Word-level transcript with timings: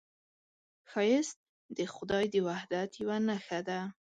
ښایست 0.89 1.37
د 1.77 1.79
خدای 1.93 2.25
د 2.33 2.35
وحدت 2.47 2.89
یوه 3.01 3.17
نښه 3.27 3.59
ده 3.67 3.79